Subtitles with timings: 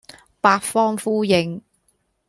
[0.39, 1.61] 八方呼應